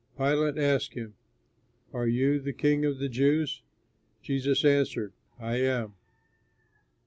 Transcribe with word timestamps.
Pilate 0.17 0.57
asked 0.57 0.95
him, 0.95 1.13
"Are 1.93 2.07
you 2.07 2.39
the 2.39 2.53
King 2.53 2.85
of 2.85 2.97
the 2.97 3.07
Jews?" 3.07 3.61
He 4.19 4.41
answered, 4.67 5.13
"I 5.39 5.57
am." 5.57 5.93